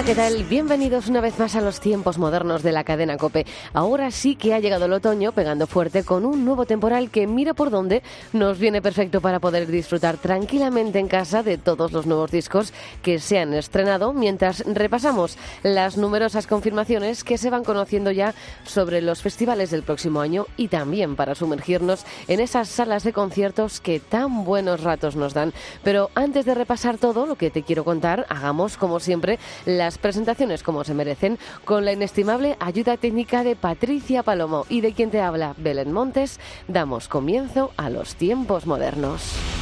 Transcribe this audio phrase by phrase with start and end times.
[0.00, 0.44] Hola, ¿qué tal?
[0.44, 3.44] Bienvenidos una vez más a los tiempos modernos de la cadena Cope.
[3.74, 7.52] Ahora sí que ha llegado el otoño pegando fuerte con un nuevo temporal que mira
[7.52, 12.30] por dónde nos viene perfecto para poder disfrutar tranquilamente en casa de todos los nuevos
[12.30, 12.72] discos
[13.02, 18.32] que se han estrenado mientras repasamos las numerosas confirmaciones que se van conociendo ya
[18.64, 23.82] sobre los festivales del próximo año y también para sumergirnos en esas salas de conciertos
[23.82, 25.52] que tan buenos ratos nos dan.
[25.84, 29.38] Pero antes de repasar todo lo que te quiero contar, hagamos como siempre
[29.98, 35.10] presentaciones como se merecen con la inestimable ayuda técnica de Patricia Palomo y de quien
[35.10, 39.59] te habla Belén Montes, damos comienzo a los tiempos modernos.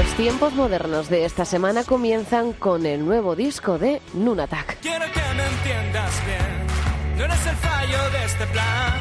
[0.00, 4.78] Los tiempos modernos de esta semana comienzan con el nuevo disco de Nunatak.
[4.80, 8.94] Quiero que me entiendas bien, no eres el fallo de este plan,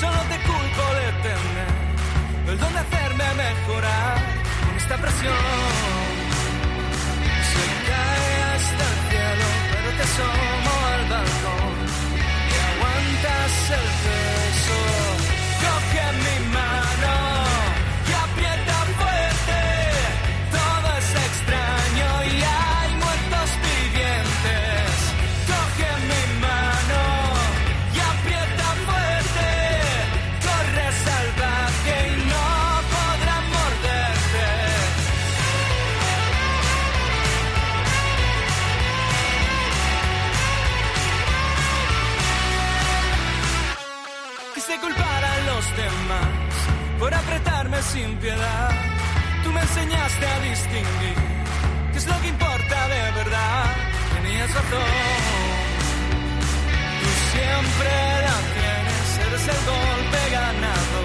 [0.00, 4.18] solo te culpo de tener el don de hacerme mejorar
[4.66, 5.34] con esta presión.
[7.52, 11.74] Se cae hasta el cielo, pero te asomo al balcón
[12.50, 14.78] y aguantas el peso.
[15.62, 17.33] Coge mi mano.
[47.94, 48.70] Sin piedad.
[49.44, 51.16] Tú me enseñaste a distinguir
[51.92, 53.64] qué es lo que importa de verdad.
[54.14, 54.92] Tenías razón.
[57.00, 57.92] Tú siempre
[58.26, 61.00] la tienes, eres el golpe ganado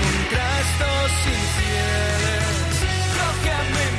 [0.00, 2.72] contra estos infieles.
[3.18, 3.97] Coge mi mano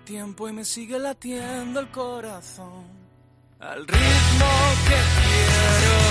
[0.00, 2.84] espacio-tiempo y me sigue latiendo el corazón
[3.58, 4.46] al ritmo
[4.86, 6.09] que quiero.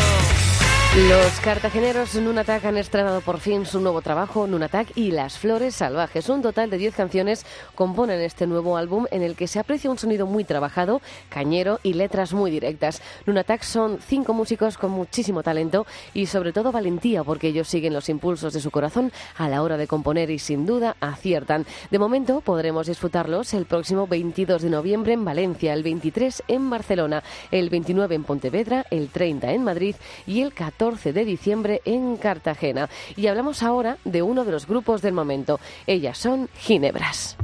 [0.97, 6.27] Los cartageneros Nunatak han estrenado por fin su nuevo trabajo, Nunatak y las Flores Salvajes.
[6.29, 7.45] Un total de 10 canciones
[7.75, 10.99] componen este nuevo álbum en el que se aprecia un sonido muy trabajado,
[11.29, 13.03] cañero y letras muy directas.
[13.27, 15.85] Nunatak son cinco músicos con muchísimo talento
[16.15, 19.77] y sobre todo valentía porque ellos siguen los impulsos de su corazón a la hora
[19.77, 21.67] de componer y sin duda aciertan.
[21.91, 27.23] De momento podremos disfrutarlos el próximo 22 de noviembre en Valencia, el 23 en Barcelona,
[27.51, 29.95] el 29 en Pontevedra, el 30 en Madrid
[30.25, 32.89] y el 14 de diciembre en Cartagena.
[33.17, 35.59] Y hablamos ahora de uno de los grupos del momento.
[35.85, 37.35] Ellas son Ginebras.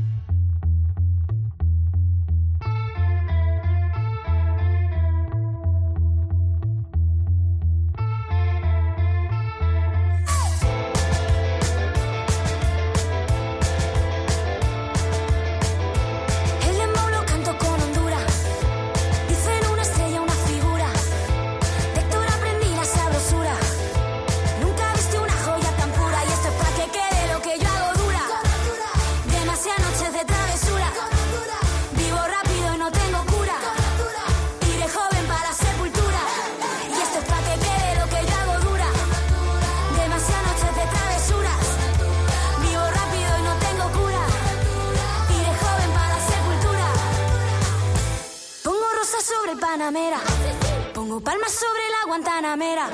[52.06, 52.88] Guantanamera.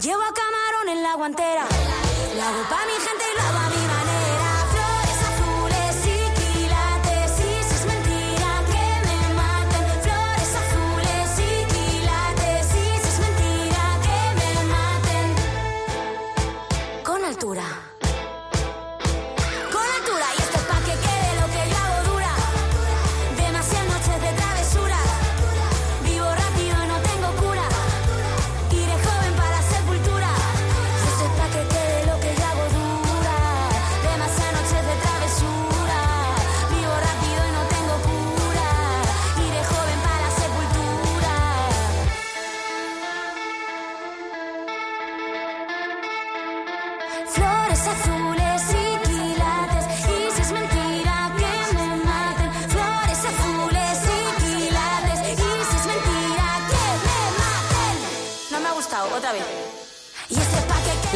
[0.00, 1.64] Llevo a camarón en la guantera.
[2.36, 3.63] Lo hago pa' mi gente y lo hago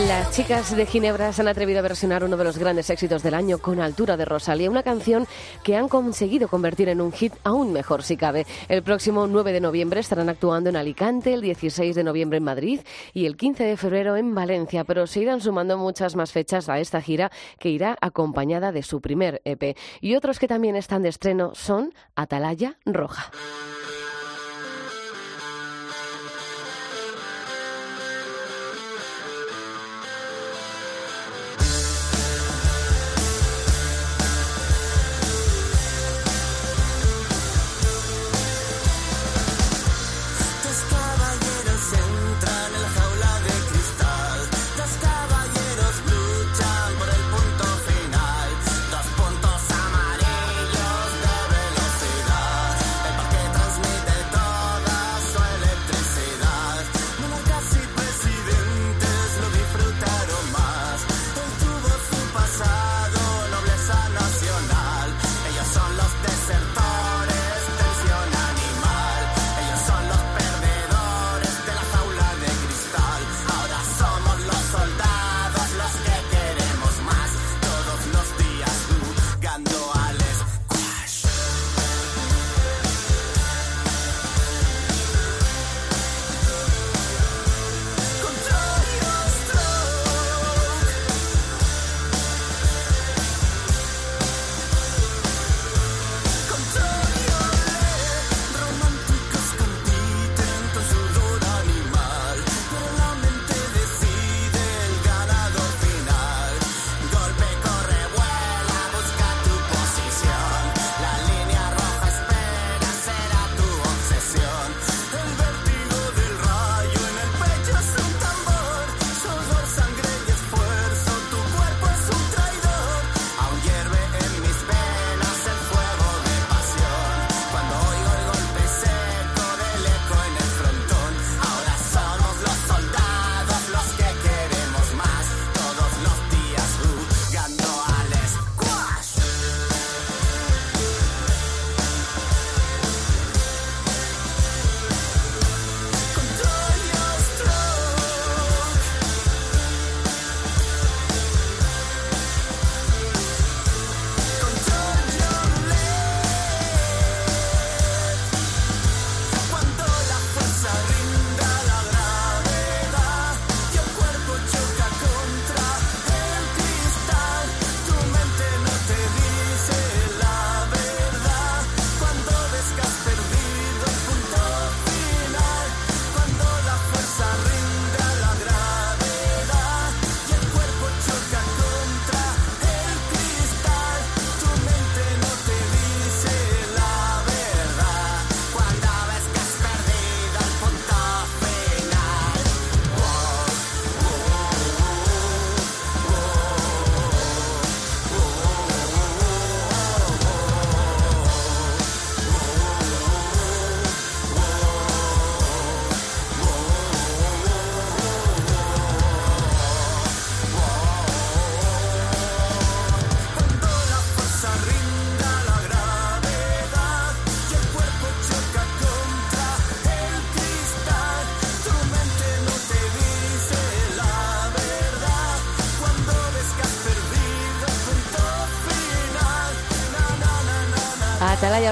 [0.07, 3.35] Las chicas de Ginebra se han atrevido a versionar uno de los grandes éxitos del
[3.35, 5.27] año con Altura de Rosalía, una canción
[5.65, 8.47] que han conseguido convertir en un hit aún mejor si cabe.
[8.69, 12.81] El próximo 9 de noviembre estarán actuando en Alicante, el 16 de noviembre en Madrid
[13.13, 16.79] y el 15 de febrero en Valencia, pero se irán sumando muchas más fechas a
[16.79, 19.77] esta gira que irá acompañada de su primer EP.
[20.01, 23.33] Y otros que también están de estreno son Atalaya Roja.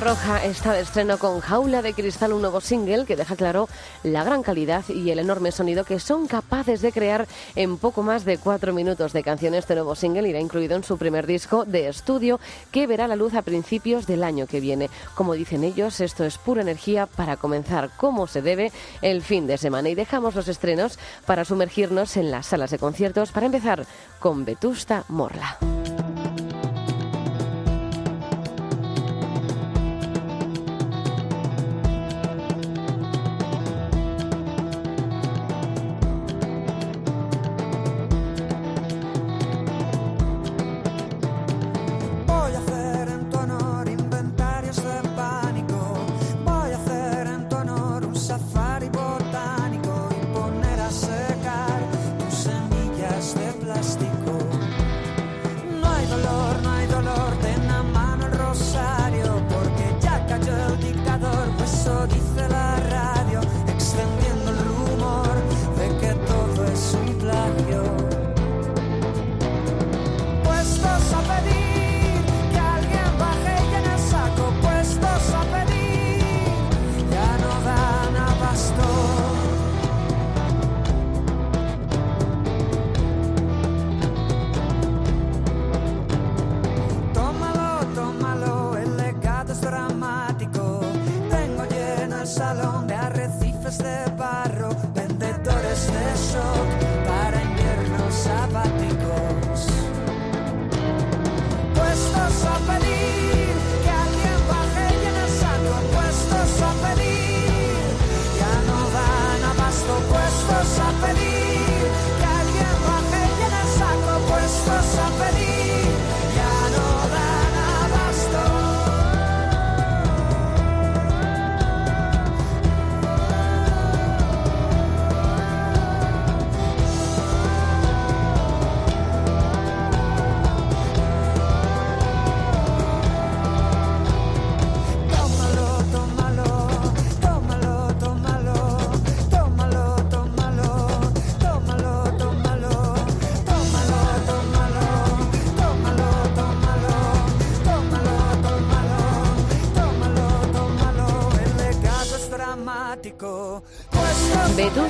[0.07, 3.69] Roja está de estreno con Jaula de Cristal, un nuevo single que deja claro
[4.05, 8.25] la gran calidad y el enorme sonido que son capaces de crear en poco más
[8.25, 9.53] de cuatro minutos de canción.
[9.55, 12.39] Este nuevo single irá incluido en su primer disco de estudio
[12.71, 14.91] que verá la luz a principios del año que viene.
[15.17, 18.71] Como dicen ellos, esto es pura energía para comenzar como se debe
[19.03, 19.89] el fin de semana.
[19.89, 23.85] Y dejamos los estrenos para sumergirnos en las salas de conciertos para empezar
[24.21, 25.59] con Vetusta Morla.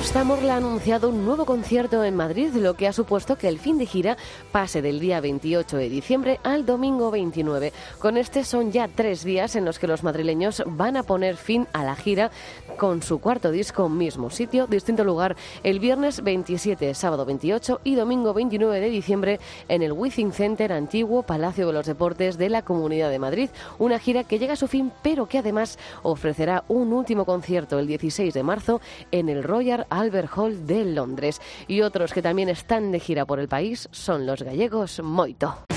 [0.07, 3.59] Vetusta Morla ha anunciado un nuevo concierto en Madrid, lo que ha supuesto que el
[3.59, 4.15] fin de gira
[4.53, 7.73] pase del día 28 de diciembre al domingo 29.
[7.99, 11.67] Con este son ya tres días en los que los madrileños van a poner fin
[11.73, 12.31] a la gira
[12.77, 18.33] con su cuarto disco, mismo sitio, distinto lugar, el viernes 27, sábado 28 y domingo
[18.33, 23.09] 29 de diciembre en el Withing Center, antiguo Palacio de los Deportes de la Comunidad
[23.09, 23.49] de Madrid.
[23.77, 27.87] Una gira que llega a su fin, pero que además ofrecerá un último concierto el
[27.87, 28.79] 16 de marzo
[29.11, 31.41] en el Royal Albert Hall de Londres.
[31.67, 35.76] Y otros que también están de gira por el país son los gallegos Moito.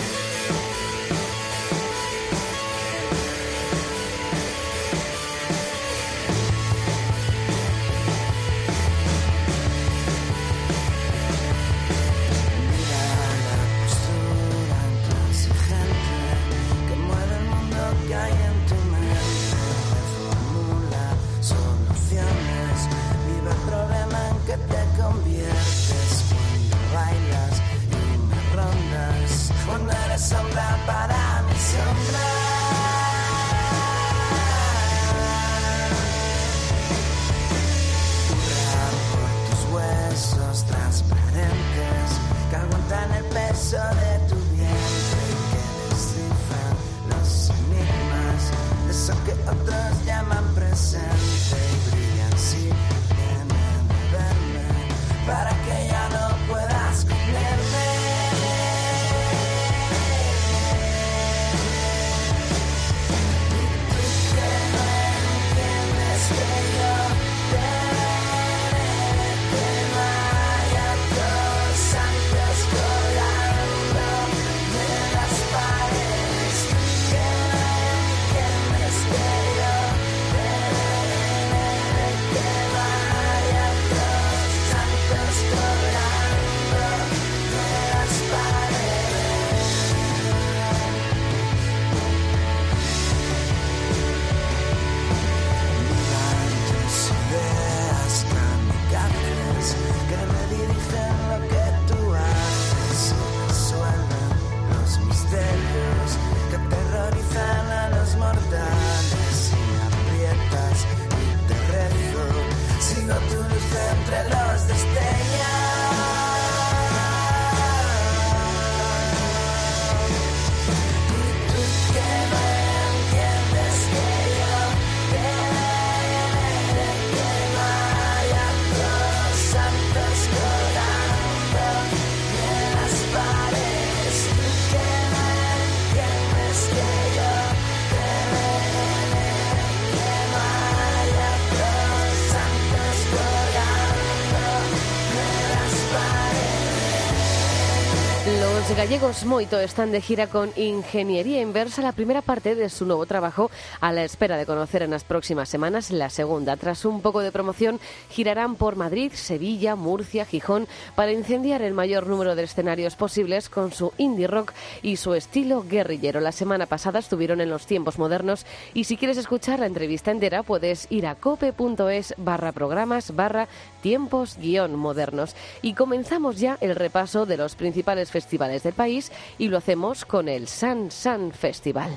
[148.91, 153.49] Gallegos Moito están de gira con Ingeniería Inversa, la primera parte de su nuevo trabajo,
[153.81, 156.57] a la espera de conocer en las próximas semanas la segunda.
[156.57, 157.79] Tras un poco de promoción,
[158.09, 160.67] girarán por Madrid, Sevilla, Murcia, Gijón,
[160.97, 165.63] para incendiar el mayor número de escenarios posibles con su indie rock y su estilo
[165.63, 166.19] guerrillero.
[166.19, 168.45] La semana pasada estuvieron en los tiempos modernos
[168.75, 173.47] y si quieres escuchar la entrevista entera puedes ir a cope.es barra programas barra
[173.81, 175.35] tiempos guion modernos.
[175.63, 180.29] Y comenzamos ya el repaso de los principales festivales del país y lo hacemos con
[180.29, 181.91] el San San Festival.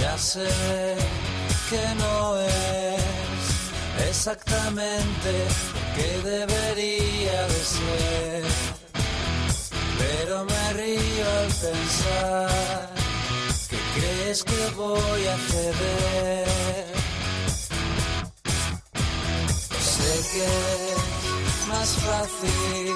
[0.00, 0.48] Ya sé
[1.68, 5.32] que no es exactamente
[5.74, 8.44] lo que debería de ser,
[9.98, 12.99] pero me río al pensar
[14.10, 16.86] crees que voy a ceder.
[19.92, 20.46] Sé que
[21.46, 22.94] es más fácil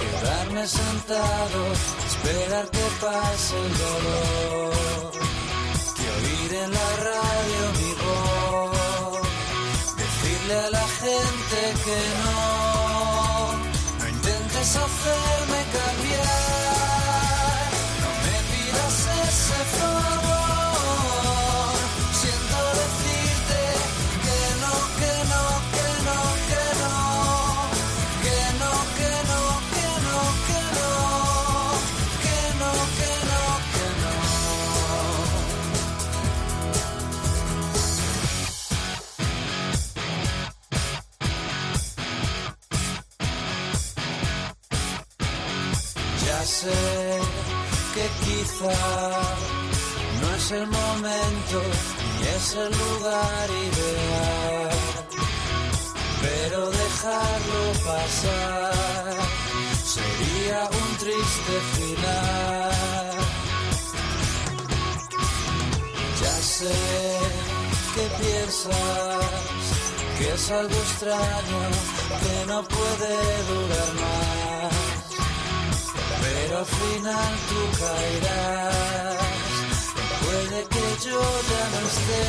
[0.00, 1.60] quedarme sentado,
[2.10, 5.12] esperar que pase el dolor
[5.96, 12.38] que oír en la radio mi voz, decirle a la gente que no,
[13.98, 15.65] no intentes hacerme
[46.46, 46.70] Sé
[47.92, 48.78] que quizá
[50.20, 51.60] no es el momento
[52.20, 54.70] ni es el lugar ideal,
[56.22, 59.14] pero dejarlo pasar
[59.84, 62.70] sería un triste final.
[66.22, 66.78] Ya sé
[67.94, 68.76] que piensas
[70.16, 71.60] que es algo extraño
[72.22, 73.16] que no puede
[73.48, 74.25] durar más
[76.58, 79.16] al final tú caerás.
[80.24, 81.20] Puede que yo
[81.52, 82.26] ya no esté,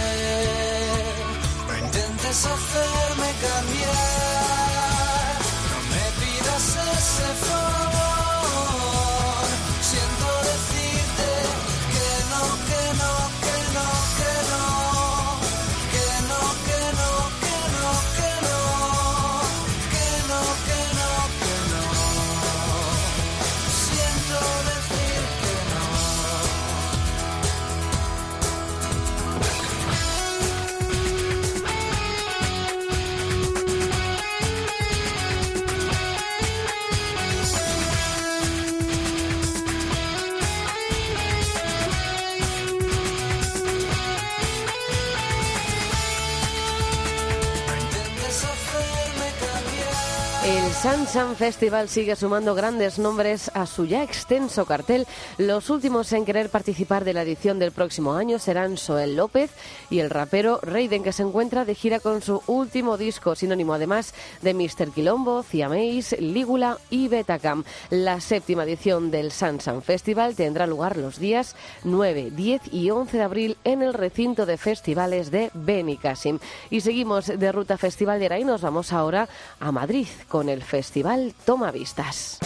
[1.68, 5.34] no intentes hacerme cambiar,
[5.72, 6.66] no me pidas
[6.98, 8.07] ese favor.
[51.18, 55.08] San Festival sigue sumando grandes nombres a su ya extenso cartel.
[55.40, 59.50] Los últimos en querer participar de la edición del próximo año serán Soel López
[59.90, 64.14] y el rapero Raiden, que se encuentra de gira con su último disco, sinónimo además
[64.44, 64.92] de Mr.
[64.94, 67.64] Quilombo, Ciaméis, Lígula y Betacam.
[67.90, 73.18] La séptima edición del San San Festival tendrá lugar los días 9, 10 y 11
[73.18, 76.38] de abril en el recinto de festivales de Benicassim.
[76.70, 79.28] Y seguimos de ruta festivalera y nos vamos ahora
[79.60, 81.07] a Madrid con el Festival
[81.46, 82.38] Toma Vistas.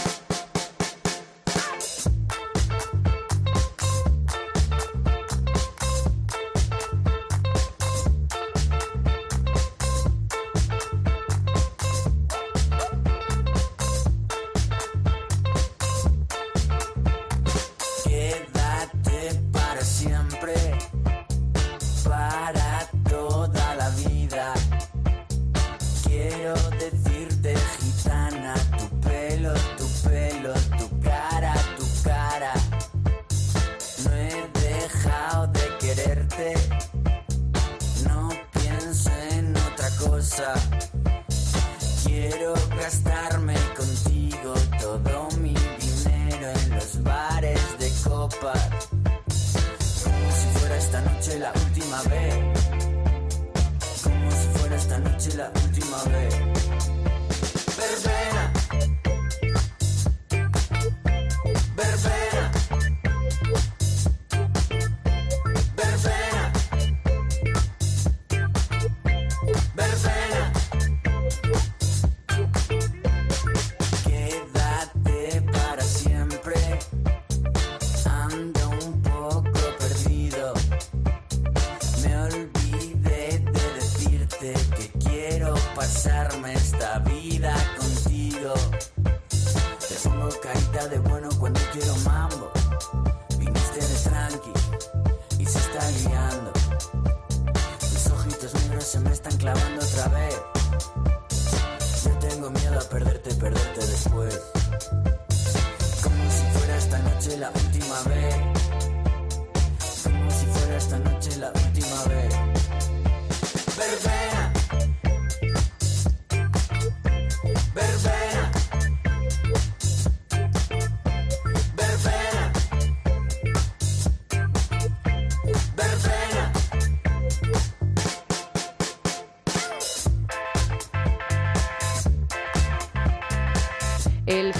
[55.92, 56.51] my name.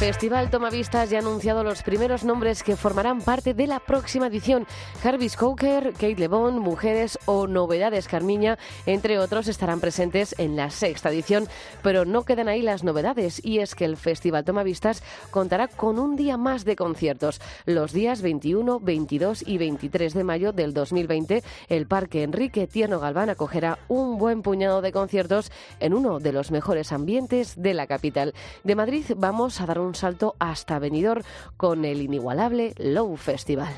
[0.02, 4.66] Festival Tomavistas ya ha anunciado los primeros nombres que formarán parte de la próxima edición.
[5.00, 11.10] Jarvis Coker, Kate LeBon, Mujeres o Novedades Carmiña, entre otros, estarán presentes en la sexta
[11.10, 11.46] edición.
[11.84, 16.16] Pero no quedan ahí las novedades y es que el Festival Tomavistas contará con un
[16.16, 17.40] día más de conciertos.
[17.64, 23.30] Los días 21, 22 y 23 de mayo del 2020, el Parque Enrique Tierno Galván
[23.30, 28.34] acogerá un buen puñado de conciertos en uno de los mejores ambientes de la capital.
[28.64, 31.22] De Madrid vamos a dar un salto hasta Benidorm
[31.56, 33.72] con el inigualable Low Festival.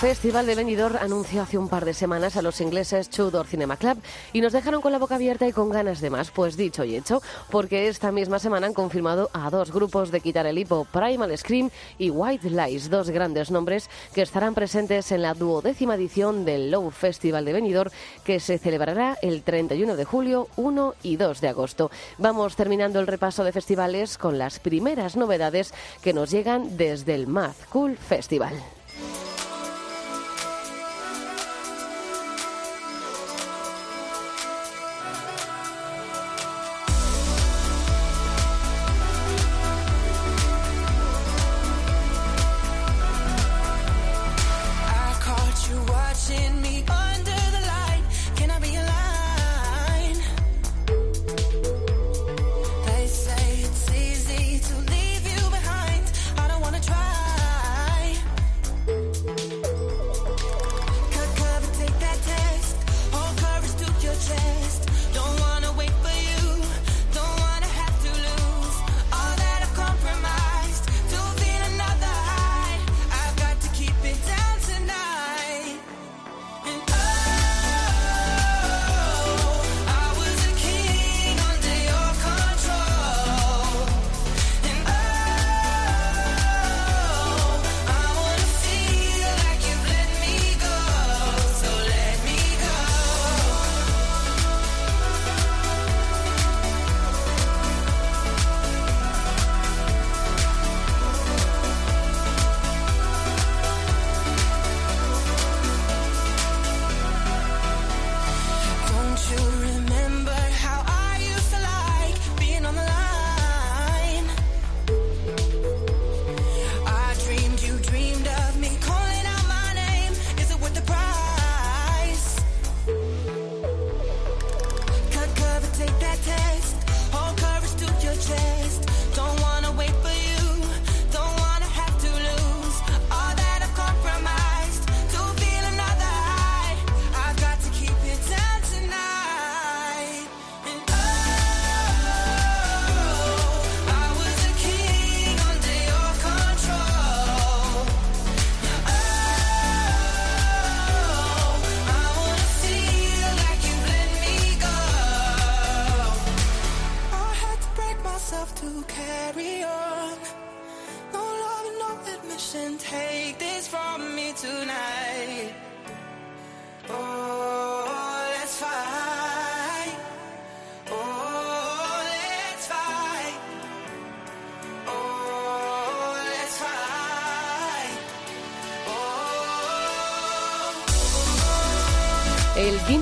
[0.00, 3.96] Festival de Benidorm anunció hace un par de semanas a los ingleses Tudor Cinema Club
[4.34, 6.30] y nos dejaron con la boca abierta y con ganas de más.
[6.30, 10.44] Pues dicho y hecho, porque esta misma semana han confirmado a dos grupos de quitar
[10.44, 15.32] el hipo, Primal Scream y White Lies, dos grandes nombres que estarán presentes en la
[15.32, 17.90] duodécima edición del Low Festival de Benidorm
[18.22, 21.90] que se celebrará el 31 de julio, 1 y 2 de agosto.
[22.18, 27.26] Vamos terminando el repaso de festivales con las primeras novedades que nos llegan desde el
[27.26, 28.75] Math Cool Festival.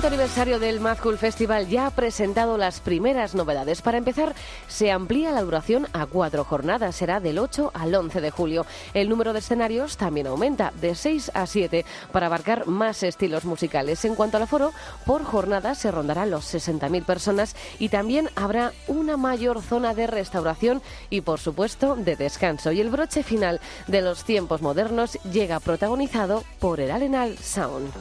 [0.05, 3.81] Quinto aniversario del Mad Cool Festival ya ha presentado las primeras novedades.
[3.81, 4.35] Para empezar,
[4.67, 6.95] se amplía la duración a cuatro jornadas.
[6.95, 8.67] Será del 8 al 11 de julio.
[8.93, 14.05] El número de escenarios también aumenta, de 6 a 7, para abarcar más estilos musicales.
[14.05, 14.73] En cuanto al aforo,
[15.07, 20.83] por jornada se rondarán los 60.000 personas y también habrá una mayor zona de restauración
[21.09, 22.71] y, por supuesto, de descanso.
[22.71, 27.91] Y el broche final de los tiempos modernos llega protagonizado por el Arenal Sound.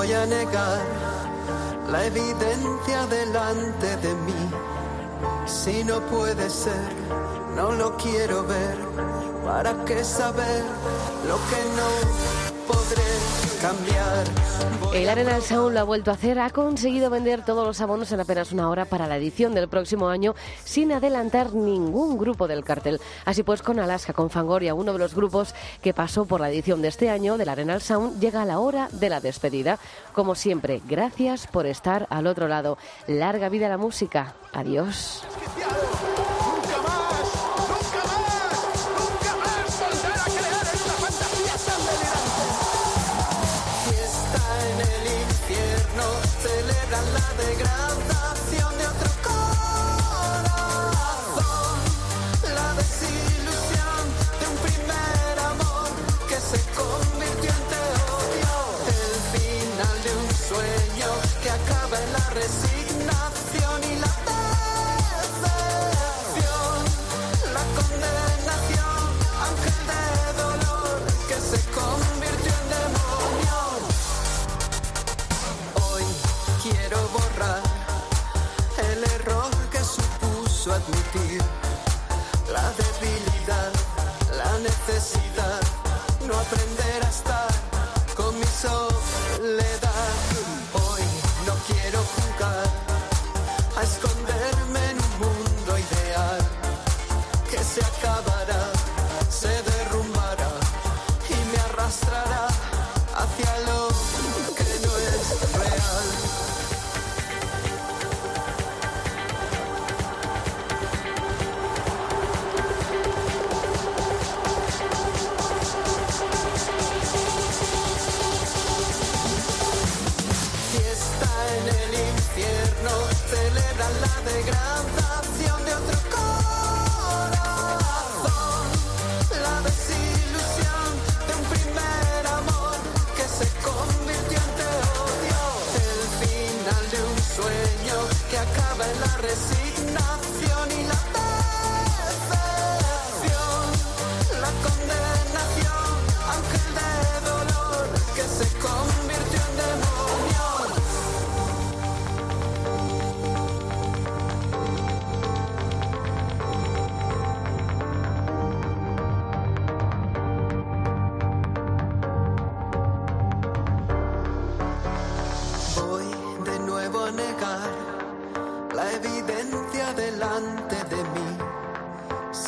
[0.00, 0.80] Voy a negar
[1.90, 4.50] la evidencia delante de mí.
[5.44, 6.90] Si no puede ser,
[7.54, 8.78] no lo quiero ver.
[9.44, 10.64] ¿Para qué saber
[11.28, 12.39] lo que no
[12.70, 13.02] podré
[13.60, 14.24] cambiar?
[14.80, 17.80] Voy El a Arenal Sound lo ha vuelto a hacer, ha conseguido vender todos los
[17.80, 22.48] abonos en apenas una hora para la edición del próximo año sin adelantar ningún grupo
[22.48, 23.00] del cartel.
[23.24, 26.82] Así pues, con Alaska, con Fangoria, uno de los grupos que pasó por la edición
[26.82, 29.78] de este año del Arenal Sound, llega la hora de la despedida.
[30.12, 32.78] Como siempre, gracias por estar al otro lado.
[33.06, 34.34] Larga vida a la música.
[34.52, 35.22] Adiós.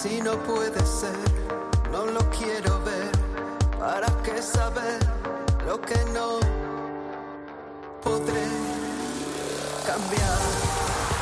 [0.00, 1.14] Si no puede ser,
[1.92, 3.12] no lo quiero ver.
[3.78, 4.98] ¿Para qué saber
[5.66, 6.40] lo que no
[8.02, 8.48] podré
[9.86, 10.40] cambiar?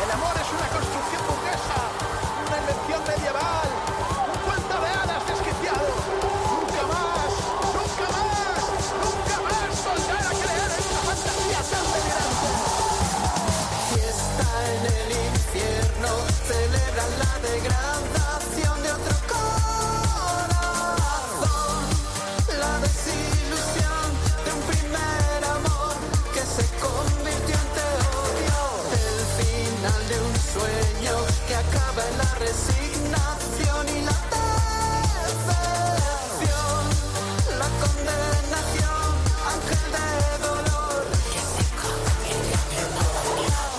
[0.05, 1.81] El amor es una construcción burguesa,
[2.47, 3.70] una invención medieval,
[32.41, 34.17] resignación y la
[35.51, 36.83] decepción,
[37.59, 39.11] la condenación,
[39.55, 40.09] ángel de
[40.47, 41.05] dolor.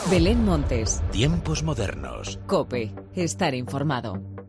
[0.10, 2.40] Belén Montes, Tiempos modernos.
[2.48, 4.41] Cope, estar informado.